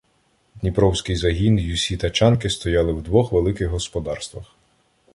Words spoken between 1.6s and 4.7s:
усі тачанки стояли в двох великих господарствах.